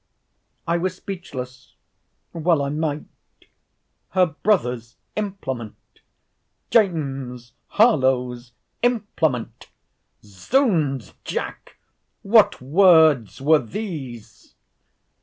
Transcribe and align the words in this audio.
I 0.67 0.77
was 0.79 0.95
speechless!—Well 0.95 2.63
I 2.63 2.69
might!—Her 2.69 4.25
brother's 4.41 4.95
implement!—James 5.15 7.53
Harlowe's 7.67 8.53
implement!—Zounds, 8.81 11.13
Jack! 11.23 11.77
what 12.23 12.59
words 12.59 13.41
were 13.41 13.59
these! 13.59 14.55